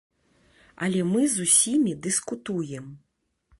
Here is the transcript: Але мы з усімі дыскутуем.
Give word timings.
Але 0.85 1.03
мы 1.09 1.21
з 1.35 1.45
усімі 1.45 1.93
дыскутуем. 2.07 2.85